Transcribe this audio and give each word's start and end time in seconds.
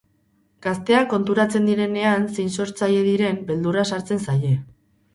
Gazteak 0.67 1.05
konturatzen 1.11 1.69
direnean 1.71 2.27
zein 2.39 2.51
sortzaile 2.61 3.07
diren, 3.13 3.41
beldurra 3.53 3.89
sartzen 3.95 4.27
zaie. 4.29 4.61